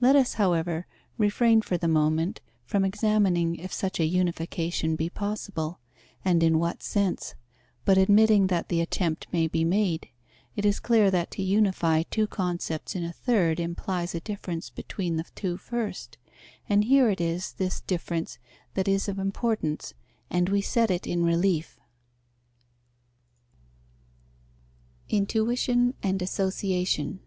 [0.00, 5.78] Let us, however, refrain for the moment from examining if such a unification be possible,
[6.24, 7.36] and in what sense,
[7.84, 10.08] but admitting that the attempt may be made,
[10.56, 15.14] it is clear that to unify two concepts in a third implies a difference between
[15.14, 16.18] the two first.
[16.68, 18.40] And here it is this difference
[18.74, 19.94] that is of importance
[20.30, 21.78] and we set it in relief.
[25.08, 27.20] _Intuition and association.